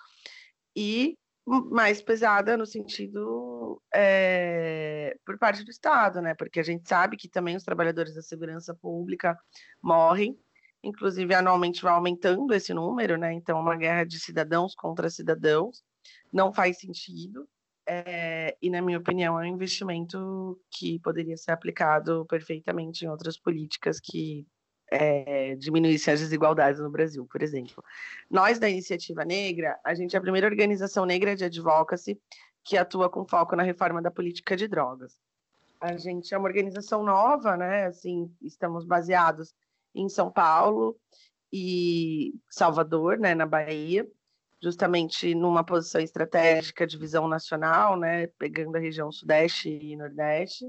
e 0.77 1.19
mais 1.47 2.01
pesada 2.01 2.57
no 2.57 2.65
sentido 2.65 3.83
é, 3.95 5.17
por 5.25 5.39
parte 5.39 5.65
do 5.65 5.71
Estado, 5.71 6.23
né? 6.23 6.35
Porque 6.35 6.59
a 6.59 6.63
gente 6.63 6.89
sabe 6.89 7.17
que 7.17 7.29
também 7.29 7.57
os 7.57 7.65
trabalhadores 7.65 8.15
da 8.15 8.23
segurança 8.23 8.75
pública 8.75 9.39
morrem, 9.83 10.39
inclusive 10.83 11.35
anualmente 11.35 11.83
vai 11.83 11.93
aumentando 11.93 12.55
esse 12.55 12.73
número, 12.73 13.19
né? 13.19 13.33
Então, 13.33 13.61
uma 13.61 13.77
guerra 13.77 14.05
de 14.05 14.19
cidadãos 14.19 14.75
contra 14.75 15.11
cidadãos 15.11 15.83
não 16.33 16.53
faz 16.53 16.79
sentido. 16.79 17.49
É, 17.87 18.57
e, 18.63 18.71
na 18.71 18.81
minha 18.81 18.99
opinião, 18.99 19.39
é 19.39 19.43
um 19.43 19.55
investimento 19.55 20.59
que 20.71 20.99
poderia 21.01 21.37
ser 21.37 21.51
aplicado 21.53 22.25
perfeitamente 22.27 23.05
em 23.05 23.09
outras 23.09 23.39
políticas 23.39 24.01
que 24.01 24.47
é, 24.91 25.55
diminuíssem 25.57 26.15
as 26.15 26.21
desigualdades 26.21 26.81
no 26.81 26.91
Brasil, 26.91 27.27
por 27.31 27.43
exemplo. 27.43 27.83
Nós, 28.31 28.59
da 28.59 28.69
Iniciativa 28.69 29.25
Negra, 29.25 29.79
a 29.85 29.95
gente 29.95 30.15
é 30.15 30.19
a 30.19 30.23
primeira 30.23 30.47
organização 30.47 31.05
negra 31.05 31.35
de 31.35 31.45
advocacy 31.45 32.21
que 32.63 32.77
atua 32.77 33.11
com 33.11 33.27
foco 33.27 33.55
na 33.55 33.63
reforma 33.63 34.01
da 34.01 34.11
política 34.11 34.57
de 34.57 34.67
drogas. 34.67 35.19
A 35.81 35.97
gente 35.97 36.33
é 36.35 36.39
uma 36.39 36.49
organização 36.49 37.03
nova, 37.03 37.57
né? 37.57 37.87
Assim, 37.87 38.35
estamos 38.41 38.87
baseados 38.87 39.55
em 39.95 40.09
São 40.09 40.31
Paulo 40.31 40.97
e 41.53 42.35
Salvador, 42.51 43.19
né, 43.19 43.35
na 43.35 43.47
Bahia, 43.47 44.05
justamente 44.61 45.35
numa 45.35 45.63
posição 45.63 46.01
estratégica 46.01 46.85
de 46.85 46.99
visão 46.99 47.29
nacional, 47.29 47.97
né, 47.97 48.27
pegando 48.39 48.75
a 48.77 48.81
região 48.81 49.13
Sudeste 49.13 49.69
e 49.69 49.97
Nordeste. 49.97 50.67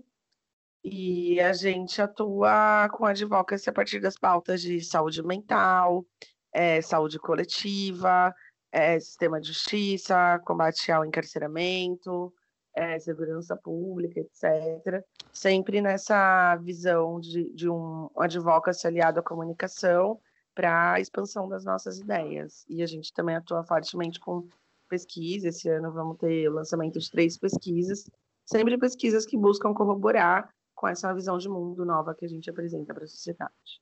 E 0.87 1.39
a 1.39 1.51
gente 1.51 1.99
atua 1.99 2.87
com 2.93 3.07
advocacy 3.07 3.67
a 3.67 3.73
partir 3.73 3.99
das 3.99 4.19
pautas 4.19 4.61
de 4.61 4.79
saúde 4.81 5.23
mental, 5.23 6.05
é, 6.53 6.79
saúde 6.79 7.17
coletiva, 7.17 8.31
é, 8.71 8.99
sistema 8.99 9.41
de 9.41 9.47
justiça, 9.47 10.39
combate 10.45 10.91
ao 10.91 11.03
encarceramento, 11.03 12.31
é, 12.75 12.99
segurança 12.99 13.57
pública, 13.57 14.19
etc. 14.19 15.03
Sempre 15.33 15.81
nessa 15.81 16.55
visão 16.57 17.19
de, 17.19 17.51
de 17.55 17.67
um 17.67 18.07
advocacy 18.15 18.85
aliado 18.85 19.19
à 19.19 19.23
comunicação 19.23 20.19
para 20.53 20.93
a 20.93 20.99
expansão 20.99 21.49
das 21.49 21.65
nossas 21.65 21.97
ideias. 21.97 22.63
E 22.69 22.83
a 22.83 22.85
gente 22.85 23.11
também 23.11 23.35
atua 23.35 23.63
fortemente 23.63 24.19
com 24.19 24.47
pesquisa. 24.87 25.47
Esse 25.47 25.67
ano 25.67 25.91
vamos 25.91 26.19
ter 26.19 26.47
o 26.47 26.53
lançamento 26.53 26.99
de 26.99 27.09
três 27.09 27.39
pesquisas, 27.39 28.07
sempre 28.45 28.77
pesquisas 28.77 29.25
que 29.25 29.35
buscam 29.35 29.73
corroborar 29.73 30.53
com 30.85 30.89
essa 30.89 31.11
visão 31.15 31.39
de 31.39 31.49
mundo 31.49 31.83
nova 31.83 32.13
que 32.13 32.23
a 32.23 32.27
gente 32.27 32.47
apresenta 32.47 32.93
para 32.93 33.05
a 33.05 33.07
sociedade. 33.07 33.81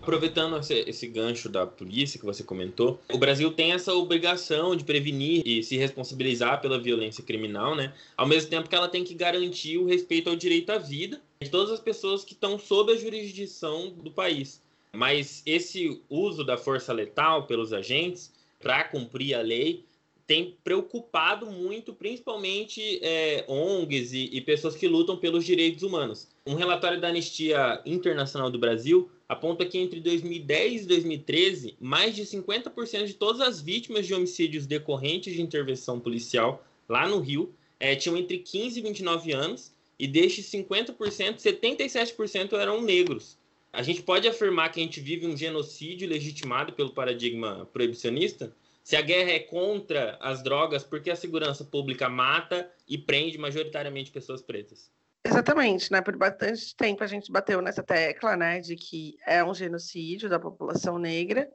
Aproveitando 0.00 0.58
esse, 0.58 0.74
esse, 0.88 1.08
gancho 1.08 1.48
da 1.48 1.66
polícia 1.66 2.20
que 2.20 2.24
você 2.24 2.44
comentou, 2.44 3.00
o 3.12 3.18
Brasil 3.18 3.52
tem 3.52 3.72
essa 3.72 3.92
obrigação 3.94 4.76
de 4.76 4.84
prevenir 4.84 5.42
e 5.44 5.64
se 5.64 5.76
responsabilizar 5.76 6.60
pela 6.60 6.80
violência 6.80 7.24
criminal, 7.24 7.74
né? 7.74 7.92
Ao 8.16 8.28
mesmo 8.28 8.48
tempo 8.48 8.68
que 8.68 8.76
ela 8.76 8.88
tem 8.88 9.02
que 9.02 9.14
garantir 9.14 9.76
o 9.78 9.86
respeito 9.86 10.30
ao 10.30 10.36
direito 10.36 10.70
à 10.70 10.78
vida 10.78 11.20
de 11.40 11.50
todas 11.50 11.72
as 11.72 11.80
pessoas 11.80 12.24
que 12.24 12.32
estão 12.32 12.56
sob 12.60 12.92
a 12.92 12.96
jurisdição 12.96 13.90
do 13.90 14.12
país. 14.12 14.62
Mas 14.94 15.42
esse 15.44 16.00
uso 16.08 16.44
da 16.44 16.56
força 16.56 16.92
letal 16.92 17.46
pelos 17.46 17.72
agentes 17.72 18.30
para 18.62 18.84
cumprir 18.84 19.34
a 19.34 19.42
lei 19.42 19.84
tem 20.26 20.56
preocupado 20.62 21.46
muito, 21.50 21.92
principalmente 21.92 23.00
é, 23.02 23.44
ONGs 23.48 24.12
e, 24.12 24.30
e 24.32 24.40
pessoas 24.40 24.76
que 24.76 24.88
lutam 24.88 25.16
pelos 25.16 25.44
direitos 25.44 25.82
humanos. 25.82 26.28
Um 26.46 26.54
relatório 26.54 27.00
da 27.00 27.08
Anistia 27.08 27.82
Internacional 27.84 28.48
do 28.48 28.58
Brasil 28.58 29.10
aponta 29.28 29.66
que 29.66 29.76
entre 29.76 30.00
2010 30.00 30.84
e 30.84 30.86
2013, 30.86 31.76
mais 31.80 32.14
de 32.14 32.22
50% 32.22 33.06
de 33.06 33.14
todas 33.14 33.40
as 33.40 33.60
vítimas 33.60 34.06
de 34.06 34.14
homicídios 34.14 34.64
decorrentes 34.64 35.34
de 35.34 35.42
intervenção 35.42 36.00
policial 36.00 36.64
lá 36.88 37.06
no 37.06 37.18
Rio 37.18 37.52
é, 37.80 37.96
tinham 37.96 38.16
entre 38.16 38.38
15 38.38 38.78
e 38.78 38.82
29 38.82 39.32
anos, 39.32 39.72
e 39.98 40.06
destes 40.06 40.50
50%, 40.50 40.96
77% 41.36 42.54
eram 42.54 42.82
negros. 42.82 43.38
A 43.72 43.82
gente 43.82 44.02
pode 44.02 44.28
afirmar 44.28 44.70
que 44.70 44.80
a 44.80 44.82
gente 44.82 45.00
vive 45.00 45.26
um 45.26 45.36
genocídio 45.36 46.06
legitimado 46.06 46.74
pelo 46.74 46.92
paradigma 46.92 47.66
proibicionista? 47.72 48.54
Se 48.84 48.96
a 48.96 49.00
guerra 49.00 49.30
é 49.30 49.38
contra 49.38 50.18
as 50.20 50.42
drogas, 50.42 50.84
por 50.84 51.00
que 51.00 51.10
a 51.10 51.16
segurança 51.16 51.64
pública 51.64 52.08
mata 52.08 52.70
e 52.86 52.98
prende 52.98 53.38
majoritariamente 53.38 54.10
pessoas 54.10 54.42
pretas? 54.42 54.90
Exatamente, 55.24 55.90
né? 55.90 56.02
Por 56.02 56.16
bastante 56.16 56.76
tempo 56.76 57.02
a 57.02 57.06
gente 57.06 57.32
bateu 57.32 57.62
nessa 57.62 57.82
tecla, 57.82 58.36
né, 58.36 58.60
de 58.60 58.76
que 58.76 59.16
é 59.26 59.42
um 59.42 59.54
genocídio 59.54 60.28
da 60.28 60.38
população 60.38 60.98
negra 60.98 61.48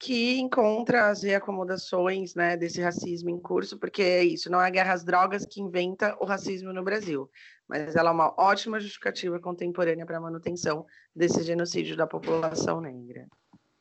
que 0.00 0.38
encontra 0.38 1.10
as 1.10 1.22
reacomodações, 1.22 2.34
né, 2.34 2.56
desse 2.56 2.80
racismo 2.80 3.28
em 3.28 3.38
curso, 3.38 3.78
porque 3.78 4.00
é 4.00 4.24
isso, 4.24 4.50
não 4.50 4.60
é 4.60 4.66
a 4.66 4.70
guerra 4.70 4.94
às 4.94 5.04
drogas 5.04 5.44
que 5.44 5.60
inventa 5.60 6.16
o 6.18 6.24
racismo 6.24 6.72
no 6.72 6.82
Brasil, 6.82 7.30
mas 7.68 7.94
ela 7.94 8.08
é 8.08 8.12
uma 8.12 8.34
ótima 8.38 8.80
justificativa 8.80 9.38
contemporânea 9.38 10.06
para 10.06 10.16
a 10.16 10.20
manutenção 10.20 10.86
desse 11.14 11.42
genocídio 11.42 11.98
da 11.98 12.06
população 12.06 12.80
negra. 12.80 13.26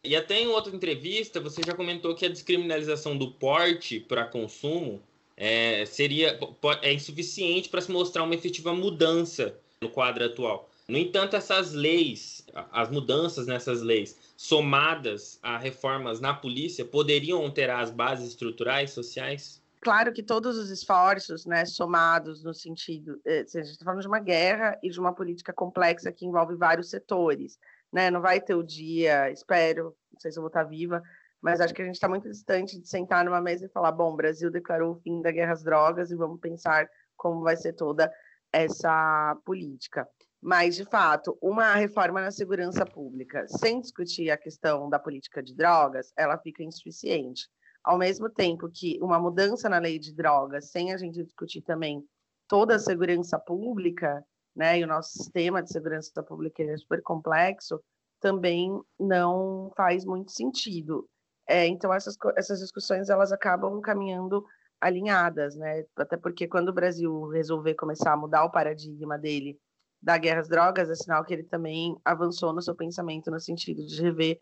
E 0.04 0.14
até 0.14 0.38
em 0.42 0.48
outra 0.48 0.76
entrevista, 0.76 1.40
você 1.40 1.62
já 1.66 1.74
comentou 1.74 2.14
que 2.14 2.26
a 2.26 2.30
descriminalização 2.30 3.18
do 3.18 3.32
porte 3.32 4.02
para 4.02 4.26
consumo 4.26 5.02
é, 5.38 5.86
seria 5.86 6.38
é 6.82 6.94
insuficiente 6.94 7.70
para 7.70 7.80
se 7.80 7.92
mostrar 7.92 8.24
uma 8.24 8.36
efetiva 8.36 8.74
mudança 8.74 9.58
no 9.82 9.90
quadro 9.90 10.26
atual. 10.26 10.69
No 10.89 10.98
entanto, 10.98 11.36
essas 11.36 11.72
leis, 11.72 12.43
as 12.72 12.89
mudanças 12.89 13.46
nessas 13.46 13.84
leis, 13.84 14.17
somadas 14.36 15.39
a 15.43 15.55
reformas 15.55 16.19
na 16.19 16.34
polícia, 16.34 16.84
poderiam 16.84 17.43
alterar 17.43 17.84
as 17.84 17.91
bases 17.91 18.29
estruturais 18.29 18.89
sociais? 18.89 19.62
Claro 19.81 20.12
que 20.12 20.24
todos 20.24 20.58
os 20.58 20.72
esforços, 20.72 21.46
né, 21.46 21.63
somados 21.63 22.43
no 22.43 22.55
sentido, 22.55 23.22
eh, 23.24 23.41
a 23.41 23.60
gente 23.60 23.72
está 23.72 23.86
falando 23.86 24.01
de 24.01 24.08
uma 24.08 24.19
guerra 24.19 24.79
e 24.81 24.89
de 24.89 25.00
uma 25.00 25.13
política 25.13 25.53
complexa 25.53 26.12
que 26.12 26.25
envolve 26.25 26.55
vários 26.55 26.89
setores, 26.89 27.60
né? 27.93 28.10
Não 28.10 28.19
vai 28.19 28.41
ter 28.41 28.55
o 28.55 28.63
dia, 28.63 29.31
espero, 29.31 29.96
não 30.12 30.19
sei 30.19 30.31
se 30.31 30.39
eu 30.39 30.41
vou 30.41 30.50
estar 30.50 30.63
viva, 30.63 31.03
mas 31.39 31.62
acho 31.62 31.74
que 31.74 31.84
a 31.84 31.86
gente 31.86 31.96
está 31.96 32.10
muito 32.10 32.27
distante 32.27 32.79
de 32.79 32.89
sentar 32.89 33.24
numa 33.24 33.39
mesa 33.39 33.67
e 33.67 33.69
falar: 33.69 33.91
bom, 33.91 34.13
o 34.13 34.17
Brasil 34.17 34.50
declarou 34.50 34.93
o 34.93 35.00
fim 35.01 35.22
da 35.22 35.31
guerra 35.31 35.53
às 35.53 35.63
drogas 35.63 36.10
e 36.10 36.15
vamos 36.15 36.39
pensar 36.39 36.89
como 37.15 37.41
vai 37.41 37.55
ser 37.55 37.74
toda 37.74 38.12
essa 38.51 39.38
política. 39.46 40.08
Mas, 40.41 40.75
de 40.75 40.86
fato, 40.86 41.38
uma 41.41 41.75
reforma 41.75 42.22
na 42.22 42.31
segurança 42.31 42.86
pública, 42.86 43.46
sem 43.48 43.81
discutir 43.81 44.29
a 44.29 44.38
questão 44.38 44.89
da 44.89 44.98
política 44.98 45.43
de 45.43 45.53
drogas, 45.53 46.13
ela 46.17 46.38
fica 46.38 46.63
insuficiente. 46.63 47.48
Ao 47.84 47.98
mesmo 47.98 48.29
tempo 48.29 48.69
que 48.69 48.98
uma 49.01 49.19
mudança 49.19 49.67
na 49.67 49.79
lei 49.79 50.00
de 50.00 50.13
drogas, 50.13 50.72
sem 50.72 50.93
a 50.93 50.98
gente 50.98 51.22
discutir 51.24 51.62
também 51.62 52.03
toda 52.48 52.75
a 52.75 52.79
segurança 52.79 53.38
pública, 53.38 54.24
né, 54.55 54.79
e 54.79 54.84
o 54.84 54.88
nosso 54.88 55.12
sistema 55.12 55.62
de 55.62 55.72
segurança 55.72 56.24
pública 56.24 56.63
é 56.63 56.77
super 56.77 57.01
complexo, 57.01 57.81
também 58.19 58.69
não 59.00 59.72
faz 59.75 60.05
muito 60.05 60.31
sentido. 60.31 61.08
É, 61.48 61.65
então, 61.67 61.93
essas, 61.93 62.15
essas 62.38 62.60
discussões 62.60 63.10
elas 63.10 63.31
acabam 63.31 63.79
caminhando 63.81 64.46
alinhadas, 64.79 65.55
né? 65.55 65.84
Até 65.98 66.15
porque 66.15 66.48
quando 66.48 66.69
o 66.69 66.74
Brasil 66.74 67.27
resolver 67.29 67.75
começar 67.75 68.13
a 68.13 68.17
mudar 68.17 68.46
o 68.46 68.51
paradigma 68.51 69.17
dele 69.17 69.58
da 70.01 70.18
guerra 70.18 70.41
às 70.41 70.48
drogas, 70.48 70.89
é 70.89 70.96
sinal 70.96 71.24
que 71.25 71.34
ele 71.34 71.44
também 71.44 71.98
avançou 72.06 72.53
no 72.53 72.62
seu 72.62 72.75
pensamento 72.75 73.29
no 73.29 73.39
sentido 73.39 73.86
de 73.86 74.01
rever 74.01 74.39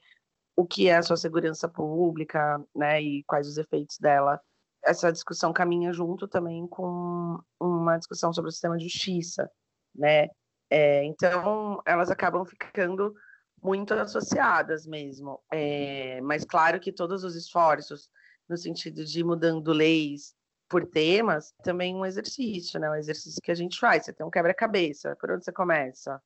o 0.55 0.65
que 0.65 0.87
é 0.87 0.97
a 0.97 1.03
sua 1.03 1.17
segurança 1.17 1.67
pública, 1.69 2.59
né, 2.75 3.01
e 3.01 3.23
quais 3.25 3.47
os 3.47 3.57
efeitos 3.57 3.97
dela. 3.99 4.39
Essa 4.83 5.11
discussão 5.11 5.53
caminha 5.53 5.93
junto 5.93 6.27
também 6.27 6.67
com 6.67 7.39
uma 7.59 7.97
discussão 7.97 8.33
sobre 8.33 8.49
o 8.49 8.51
sistema 8.51 8.77
de 8.77 8.85
justiça, 8.85 9.49
né? 9.95 10.27
É, 10.69 11.03
então, 11.05 11.81
elas 11.85 12.09
acabam 12.09 12.43
ficando 12.45 13.13
muito 13.61 13.93
associadas 13.93 14.85
mesmo. 14.85 15.39
É, 15.51 16.21
mas 16.21 16.43
claro 16.43 16.79
que 16.79 16.91
todos 16.91 17.23
os 17.23 17.35
esforços 17.35 18.09
no 18.47 18.57
sentido 18.57 19.03
de 19.03 19.23
mudando 19.23 19.73
leis 19.73 20.33
por 20.69 20.85
temas, 20.85 21.53
também 21.63 21.95
um 21.95 22.05
exercício, 22.05 22.79
né? 22.79 22.89
Um 22.89 22.95
exercício 22.95 23.41
que 23.41 23.51
a 23.51 23.55
gente 23.55 23.79
faz. 23.79 24.05
Você 24.05 24.13
tem 24.13 24.25
um 24.25 24.29
quebra-cabeça, 24.29 25.15
por 25.15 25.31
onde 25.31 25.45
você 25.45 25.51
começa? 25.51 26.21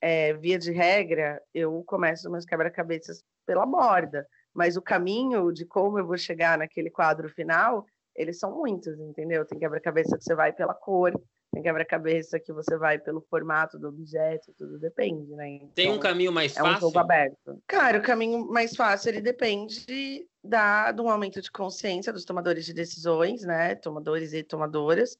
É, 0.00 0.34
via 0.34 0.58
de 0.58 0.70
regra, 0.70 1.42
eu 1.52 1.82
começo 1.84 2.30
meus 2.30 2.44
quebra-cabeças 2.44 3.24
pela 3.46 3.64
borda, 3.64 4.26
mas 4.52 4.76
o 4.76 4.82
caminho 4.82 5.50
de 5.52 5.64
como 5.64 5.98
eu 5.98 6.06
vou 6.06 6.18
chegar 6.18 6.58
naquele 6.58 6.90
quadro 6.90 7.28
final, 7.28 7.86
eles 8.14 8.38
são 8.38 8.54
muitos, 8.54 8.98
entendeu? 9.00 9.44
Tem 9.44 9.58
quebra-cabeça 9.58 10.16
que 10.16 10.24
você 10.24 10.34
vai 10.34 10.52
pela 10.52 10.74
cor, 10.74 11.12
tem 11.54 11.62
quebra-cabeça 11.62 12.40
que 12.40 12.52
você 12.52 12.76
vai 12.76 12.98
pelo 12.98 13.20
formato 13.30 13.78
do 13.78 13.88
objeto, 13.88 14.52
tudo 14.58 14.78
depende, 14.78 15.34
né? 15.34 15.48
Então, 15.48 15.68
tem 15.74 15.86
um 15.86 15.90
então, 15.92 16.00
caminho 16.00 16.32
mais 16.32 16.52
é 16.52 16.60
fácil? 16.60 16.72
É 16.72 16.76
um 16.76 16.80
jogo 16.80 16.98
aberto. 16.98 17.62
Cara, 17.66 17.98
o 17.98 18.02
caminho 18.02 18.46
mais 18.48 18.74
fácil, 18.74 19.10
ele 19.10 19.20
depende 19.20 20.26
da, 20.42 20.90
do 20.90 21.08
aumento 21.08 21.40
de 21.40 21.50
consciência 21.50 22.12
dos 22.12 22.24
tomadores 22.24 22.66
de 22.66 22.74
decisões, 22.74 23.42
né? 23.42 23.74
Tomadores 23.76 24.32
e 24.32 24.42
tomadoras. 24.42 25.16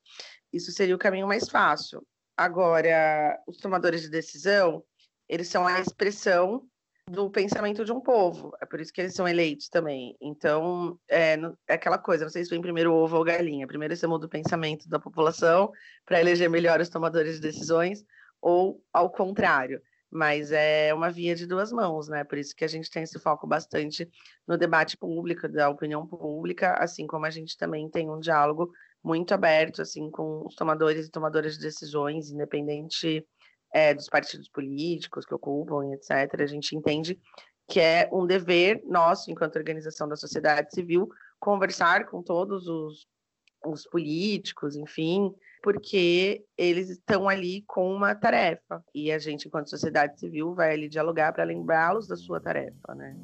Isso 0.52 0.72
seria 0.72 0.94
o 0.94 0.98
caminho 0.98 1.26
mais 1.26 1.48
fácil. 1.48 2.04
Agora, 2.36 3.40
os 3.46 3.58
tomadores 3.58 4.02
de 4.02 4.10
decisão, 4.10 4.82
eles 5.28 5.48
são 5.48 5.66
a 5.66 5.80
expressão 5.80 6.66
do 7.08 7.30
pensamento 7.30 7.84
de 7.84 7.92
um 7.92 8.00
povo. 8.00 8.52
É 8.60 8.66
por 8.66 8.80
isso 8.80 8.92
que 8.92 9.00
eles 9.00 9.14
são 9.14 9.28
eleitos 9.28 9.68
também. 9.68 10.16
Então, 10.20 10.98
é, 11.08 11.36
é 11.68 11.74
aquela 11.74 11.98
coisa, 11.98 12.28
se 12.28 12.42
vem 12.44 12.60
primeiro 12.60 12.92
o 12.92 12.96
ovo 12.96 13.16
ou 13.16 13.24
galinha. 13.24 13.66
Primeiro 13.66 13.94
você 13.94 14.06
muda 14.06 14.26
o 14.26 14.30
pensamento 14.30 14.88
da 14.88 14.98
população 14.98 15.70
para 16.04 16.20
eleger 16.20 16.48
melhor 16.48 16.80
os 16.80 16.88
tomadores 16.88 17.36
de 17.36 17.42
decisões, 17.42 18.04
ou 18.40 18.82
ao 18.92 19.10
contrário. 19.10 19.80
Mas 20.10 20.52
é 20.52 20.94
uma 20.94 21.10
via 21.10 21.34
de 21.34 21.46
duas 21.46 21.72
mãos, 21.72 22.08
né? 22.08 22.22
Por 22.22 22.38
isso 22.38 22.54
que 22.54 22.64
a 22.64 22.68
gente 22.68 22.90
tem 22.90 23.02
esse 23.02 23.18
foco 23.18 23.46
bastante 23.46 24.08
no 24.46 24.56
debate 24.56 24.96
público, 24.96 25.48
da 25.48 25.68
opinião 25.68 26.06
pública, 26.06 26.74
assim 26.74 27.06
como 27.06 27.26
a 27.26 27.30
gente 27.30 27.56
também 27.56 27.90
tem 27.90 28.08
um 28.08 28.20
diálogo 28.20 28.70
muito 29.02 29.34
aberto, 29.34 29.82
assim, 29.82 30.10
com 30.10 30.46
os 30.46 30.54
tomadores 30.54 31.06
e 31.06 31.10
tomadoras 31.10 31.54
de 31.54 31.60
decisões, 31.60 32.30
independente 32.30 33.26
é, 33.74 33.92
dos 33.92 34.08
partidos 34.08 34.48
políticos 34.48 35.26
que 35.26 35.34
ocupam, 35.34 35.84
etc., 35.92 36.40
a 36.40 36.46
gente 36.46 36.76
entende 36.76 37.18
que 37.68 37.80
é 37.80 38.08
um 38.12 38.24
dever 38.24 38.80
nosso, 38.86 39.32
enquanto 39.32 39.56
organização 39.56 40.08
da 40.08 40.14
sociedade 40.14 40.72
civil, 40.72 41.08
conversar 41.40 42.06
com 42.06 42.22
todos 42.22 42.68
os, 42.68 43.08
os 43.66 43.84
políticos, 43.88 44.76
enfim, 44.76 45.34
porque 45.60 46.44
eles 46.56 46.88
estão 46.88 47.28
ali 47.28 47.62
com 47.66 47.92
uma 47.92 48.14
tarefa 48.14 48.84
e 48.94 49.10
a 49.10 49.18
gente, 49.18 49.48
enquanto 49.48 49.70
sociedade 49.70 50.20
civil, 50.20 50.54
vai 50.54 50.72
ali 50.72 50.88
dialogar 50.88 51.32
para 51.32 51.42
lembrá-los 51.42 52.06
da 52.06 52.16
sua 52.16 52.40
tarefa, 52.40 52.94
né? 52.94 53.16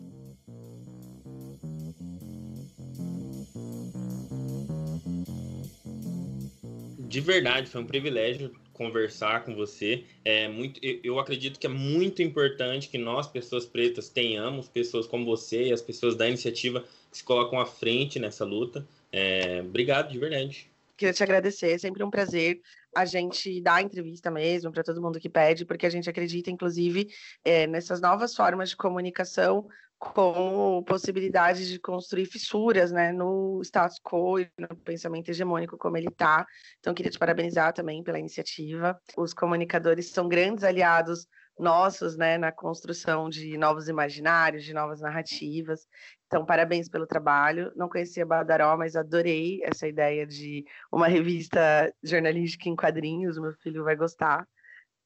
De 6.99 7.21
verdade, 7.21 7.69
foi 7.69 7.83
um 7.83 7.87
privilégio 7.87 8.53
conversar 8.81 9.45
com 9.45 9.55
você. 9.55 10.05
É 10.25 10.49
muito, 10.49 10.81
eu 11.05 11.19
acredito 11.19 11.61
que 11.61 11.67
é 11.67 11.71
muito 11.71 12.23
importante 12.23 12.89
que 12.89 12.97
nós, 12.97 13.27
pessoas 13.27 13.67
pretas, 13.67 14.09
tenhamos 14.09 14.69
pessoas 14.69 15.07
como 15.07 15.27
você 15.27 15.67
e 15.67 15.73
as 15.73 15.83
pessoas 15.83 16.17
da 16.17 16.27
iniciativa 16.27 16.83
que 17.11 17.19
se 17.19 17.23
colocam 17.23 17.61
à 17.61 17.67
frente 17.67 18.19
nessa 18.19 18.43
luta. 18.43 18.89
É, 19.13 19.61
obrigado, 19.61 20.11
de 20.11 20.19
verdade. 20.19 20.67
Queria 20.97 21.13
te 21.13 21.23
agradecer, 21.23 21.73
é 21.73 21.79
sempre 21.79 22.03
um 22.03 22.11
prazer 22.11 22.63
a 22.95 23.05
gente 23.05 23.61
dar 23.61 23.83
entrevista 23.83 24.31
mesmo 24.31 24.73
para 24.73 24.83
todo 24.83 25.03
mundo 25.03 25.21
que 25.21 25.29
pede, 25.29 25.65
porque 25.65 25.87
a 25.87 25.91
gente 25.91 26.11
acredita, 26.11 26.51
inclusive, 26.51 27.09
é, 27.45 27.67
nessas 27.67 28.01
novas 28.01 28.35
formas 28.35 28.71
de 28.71 28.77
comunicação 28.77 29.67
como 30.01 30.83
possibilidade 30.85 31.69
de 31.69 31.79
construir 31.79 32.25
fissuras 32.25 32.91
né, 32.91 33.13
no 33.13 33.61
status 33.63 33.99
quo 34.03 34.41
e 34.41 34.51
no 34.59 34.75
pensamento 34.77 35.29
hegemônico 35.29 35.77
como 35.77 35.97
ele 35.99 36.09
está. 36.09 36.47
Então, 36.79 36.95
queria 36.95 37.13
te 37.13 37.19
parabenizar 37.19 37.75
também 37.75 38.03
pela 38.03 38.19
iniciativa. 38.19 38.99
Os 39.15 39.35
comunicadores 39.35 40.11
são 40.11 40.27
grandes 40.27 40.65
aliados 40.65 41.27
nossos 41.59 42.17
né, 42.17 42.39
na 42.39 42.51
construção 42.51 43.29
de 43.29 43.59
novos 43.59 43.89
imaginários, 43.89 44.65
de 44.65 44.73
novas 44.73 45.03
narrativas. 45.03 45.87
Então, 46.31 46.47
parabéns 46.47 46.89
pelo 46.89 47.09
trabalho. 47.09 47.73
Não 47.75 47.89
conhecia 47.89 48.25
Badaró, 48.25 48.77
mas 48.77 48.95
adorei 48.95 49.61
essa 49.65 49.89
ideia 49.89 50.25
de 50.25 50.65
uma 50.93 51.09
revista 51.09 51.93
jornalística 52.05 52.69
em 52.69 52.77
quadrinhos. 52.77 53.37
O 53.37 53.43
meu 53.43 53.53
filho 53.55 53.83
vai 53.83 53.97
gostar. 53.97 54.47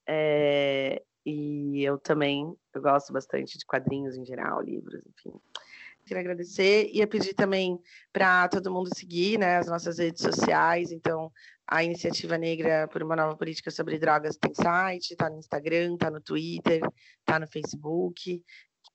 É, 0.07 1.03
e 1.25 1.83
eu 1.83 1.97
também, 1.97 2.55
eu 2.75 2.83
gosto 2.83 3.11
bastante 3.11 3.57
de 3.57 3.65
quadrinhos 3.65 4.19
em 4.19 4.25
geral, 4.27 4.61
livros, 4.61 5.01
enfim. 5.07 5.35
Queria 6.05 6.21
agradecer 6.21 6.91
e 6.93 7.07
pedir 7.07 7.33
também 7.33 7.81
para 8.13 8.47
todo 8.49 8.71
mundo 8.71 8.95
seguir 8.95 9.39
né, 9.39 9.57
as 9.57 9.67
nossas 9.67 9.99
redes 9.99 10.21
sociais. 10.21 10.93
Então, 10.93 11.33
a 11.67 11.83
Iniciativa 11.83 12.37
Negra 12.37 12.87
por 12.89 13.03
uma 13.03 13.17
Nova 13.17 13.35
Política 13.35 13.71
sobre 13.71 13.99
Drogas 13.99 14.37
tem 14.37 14.53
site, 14.55 15.13
está 15.13 15.31
no 15.31 15.39
Instagram, 15.39 15.95
está 15.95 16.11
no 16.11 16.21
Twitter, 16.21 16.83
está 17.21 17.39
no 17.39 17.47
Facebook, 17.47 18.45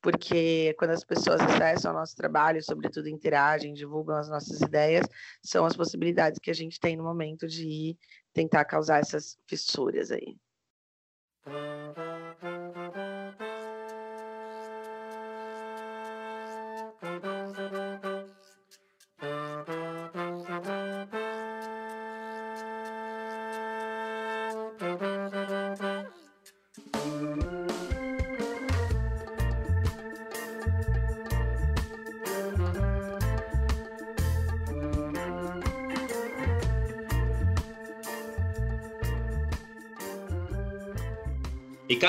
porque 0.02 0.74
quando 0.78 0.92
as 0.92 1.04
pessoas 1.04 1.42
acessam 1.42 1.92
o 1.92 1.96
nosso 1.96 2.16
trabalho, 2.16 2.64
sobretudo 2.64 3.10
interagem, 3.10 3.74
divulgam 3.74 4.16
as 4.16 4.30
nossas 4.30 4.62
ideias, 4.62 5.06
são 5.44 5.66
as 5.66 5.76
possibilidades 5.76 6.40
que 6.40 6.52
a 6.52 6.56
gente 6.56 6.80
tem 6.80 6.96
no 6.96 7.04
momento 7.04 7.48
de 7.48 7.98
tentar 8.34 8.66
causar 8.66 9.00
essas 9.00 9.38
fissuras 9.48 10.12
aí. 10.12 10.38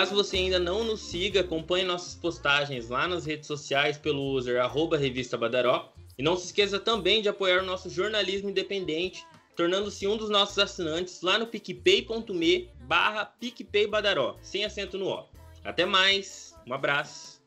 Caso 0.00 0.14
você 0.14 0.38
ainda 0.38 0.58
não 0.58 0.82
nos 0.82 1.02
siga, 1.02 1.40
acompanhe 1.40 1.84
nossas 1.84 2.14
postagens 2.14 2.88
lá 2.88 3.06
nas 3.06 3.26
redes 3.26 3.46
sociais 3.46 3.98
pelo 3.98 4.32
user 4.32 4.58
arroba 4.58 4.96
Revista 4.96 5.36
Badaró. 5.36 5.92
E 6.16 6.22
não 6.22 6.38
se 6.38 6.46
esqueça 6.46 6.80
também 6.80 7.20
de 7.20 7.28
apoiar 7.28 7.62
o 7.62 7.66
nosso 7.66 7.90
jornalismo 7.90 8.48
independente, 8.48 9.26
tornando-se 9.54 10.06
um 10.06 10.16
dos 10.16 10.30
nossos 10.30 10.58
assinantes 10.58 11.20
lá 11.20 11.38
no 11.38 11.46
picpay.me 11.46 12.70
barra 12.84 13.26
picpaybadaró, 13.26 14.38
sem 14.40 14.64
acento 14.64 14.96
no 14.96 15.06
O. 15.06 15.28
Até 15.62 15.84
mais, 15.84 16.54
um 16.66 16.72
abraço. 16.72 17.42